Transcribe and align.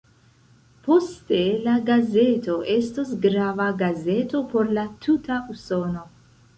Poste 0.87 1.41
la 1.67 1.75
gazeto 1.91 2.57
estos 2.79 3.13
grava 3.29 3.69
gazeto 3.85 4.45
por 4.55 4.77
la 4.81 4.91
tuta 5.07 5.43
Usono. 5.59 6.09